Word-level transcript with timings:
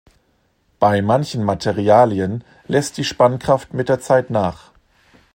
Bei 0.79 1.03
manchen 1.03 1.43
Materialien 1.43 2.43
lässt 2.65 2.97
die 2.97 3.03
Spannkraft 3.03 3.75
mit 3.75 3.87
der 3.87 3.99
Zeit 3.99 4.31
nach. 4.31 4.71